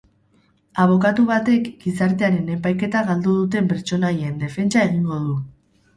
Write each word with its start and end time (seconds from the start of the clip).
Abokatu 0.85 1.25
batek 1.31 1.69
gizartearen 1.83 2.49
epaiketa 2.55 3.03
galdu 3.11 3.37
duten 3.43 3.69
pertsonaien 3.75 4.45
defentsa 4.47 4.85
egingo 4.91 5.21
du. 5.29 5.41